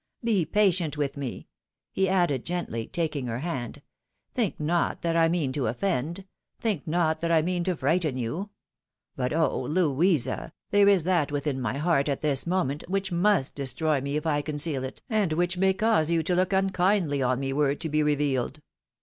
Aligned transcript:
Be 0.23 0.45
patient 0.45 0.97
with 0.97 1.15
me," 1.15 1.47
he 1.91 2.09
added, 2.09 2.43
gently 2.43 2.87
taking 2.87 3.27
ier 3.27 3.37
hand." 3.37 3.83
Think 4.33 4.59
not 4.59 5.03
that 5.03 5.15
I 5.15 5.29
mean 5.29 5.51
to 5.53 5.67
offend, 5.67 6.25
tlunk 6.63 6.87
not 6.87 7.21
that 7.21 7.29
I 7.29 7.43
COOL 7.43 7.49
AS 7.51 7.57
A 7.61 7.63
CUCUMBER. 7.65 7.79
287 7.81 8.15
mean 8.15 8.17
to 8.17 8.17
frighten 8.17 8.17
you; 8.17 8.49
but, 9.15 9.31
oh! 9.31 9.61
Louisa, 9.61 10.53
there 10.71 10.87
is 10.87 11.03
that 11.03 11.31
within 11.31 11.61
my 11.61 11.77
heart 11.77 12.09
at 12.09 12.21
this 12.21 12.47
moment 12.47 12.83
■which 12.89 13.11
nmst 13.11 13.53
destroy 13.53 14.01
me 14.01 14.15
if 14.15 14.25
I 14.25 14.41
conceal 14.41 14.83
it, 14.83 15.03
and 15.07 15.33
which 15.33 15.59
may 15.59 15.71
cause 15.71 16.09
you 16.09 16.23
to 16.23 16.33
look 16.33 16.51
unkindly 16.51 17.21
on 17.21 17.39
me 17.39 17.53
were 17.53 17.69
it 17.69 17.79
to 17.81 17.89
be 17.89 18.01
revealed. 18.01 18.59